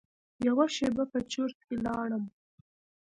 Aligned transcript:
یوه 0.47 0.65
شېبه 0.75 1.03
په 1.11 1.19
چرت 1.31 1.57
کې 1.67 1.75
لاړم. 1.85 2.23